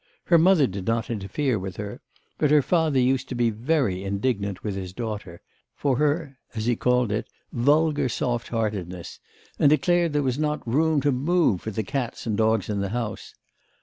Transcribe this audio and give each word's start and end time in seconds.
Her 0.23 0.39
mother 0.39 0.65
did 0.65 0.87
not 0.87 1.11
interfere 1.11 1.59
with 1.59 1.77
her; 1.77 2.01
but 2.39 2.49
her 2.49 2.63
father 2.63 2.99
used 2.99 3.29
to 3.29 3.35
be 3.35 3.51
very 3.51 4.03
indignant 4.03 4.63
with 4.63 4.73
his 4.75 4.93
daughter, 4.93 5.43
for 5.75 5.97
her 5.97 6.39
as 6.55 6.65
he 6.65 6.75
called 6.75 7.11
it 7.11 7.27
vulgar 7.53 8.09
soft 8.09 8.47
heartedness, 8.47 9.19
and 9.59 9.69
declared 9.69 10.13
there 10.13 10.23
was 10.23 10.39
not 10.39 10.67
room 10.67 11.01
to 11.01 11.11
move 11.11 11.61
for 11.61 11.69
the 11.69 11.83
cats 11.83 12.25
and 12.25 12.35
dogs 12.35 12.67
in 12.67 12.79
the 12.79 12.89
house. 12.89 13.35